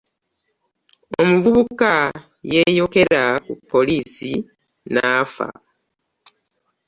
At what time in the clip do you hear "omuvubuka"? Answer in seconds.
1.21-1.93